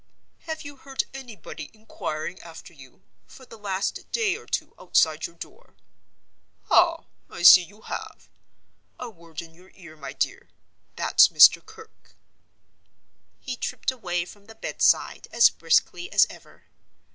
[0.47, 5.35] Have you heard anybody inquiring after you, for the last day or two, outside your
[5.35, 5.75] door?
[6.71, 7.05] Ah!
[7.29, 8.27] I see you have.
[8.99, 10.49] A word in your ear, my dear.
[10.95, 11.63] That's Mr.
[11.63, 12.15] Kirke."
[13.41, 16.63] He tripped away from the bedside as briskly as ever.